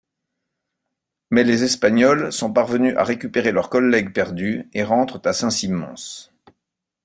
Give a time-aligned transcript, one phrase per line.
[1.29, 5.93] Mais les Espagnols sont parvenus à récupérer leurs collègues perdus et rentrent à Saint-Simmons.